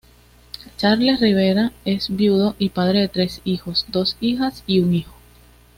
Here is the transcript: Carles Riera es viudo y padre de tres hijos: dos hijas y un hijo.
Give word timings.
Carles 0.79 1.19
Riera 1.19 1.73
es 1.85 2.09
viudo 2.09 2.55
y 2.57 2.69
padre 2.69 3.01
de 3.01 3.07
tres 3.07 3.39
hijos: 3.43 3.85
dos 3.89 4.17
hijas 4.19 4.63
y 4.65 4.79
un 4.79 4.95
hijo. 4.95 5.13